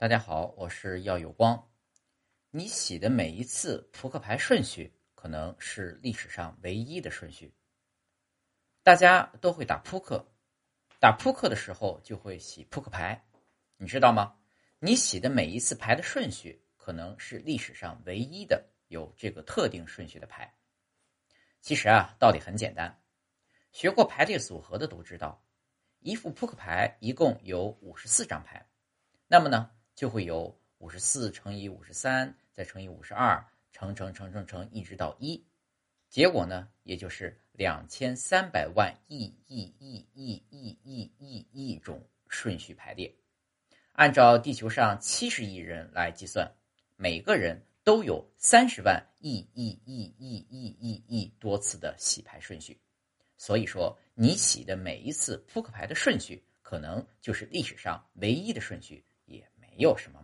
[0.00, 1.68] 大家好，我是耀有光。
[2.50, 7.54] 你洗的每一次扑克牌顺序，可能是历史上唯一的顺序。
[8.82, 10.26] 大家都会打扑克，
[10.98, 13.22] 打扑克的时候就会洗扑克牌，
[13.76, 14.38] 你知道吗？
[14.78, 20.50] 你洗的每一次牌的顺序，可能是历史上唯一的有这个特定顺序的牌。
[21.60, 23.02] 其实啊，道理很简单，
[23.70, 25.44] 学过排列组合的都知道，
[25.98, 28.66] 一副扑克牌一共有五十四张牌，
[29.26, 29.70] 那么呢？
[30.00, 35.44] 就会有五十四乘以五十三，再乘以五十二，乘乘乘乘乘，一直到一，
[36.08, 43.14] 结果呢，也就是两千三百万亿亿亿亿亿亿亿亿种顺序排列。
[43.92, 46.50] 按照地球上七十亿人来计算，
[46.96, 52.80] 每个人都有三十万亿亿亿亿亿亿亿多次的洗牌顺序。
[53.36, 59.04] 所以说，你洗的每一次扑克牌的顺序，可能就是历史上唯一的顺序。
[59.76, 60.19] 没有什么。